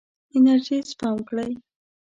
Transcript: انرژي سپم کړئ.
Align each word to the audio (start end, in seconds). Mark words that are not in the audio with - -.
انرژي 0.37 0.77
سپم 0.89 1.17
کړئ. 1.27 1.51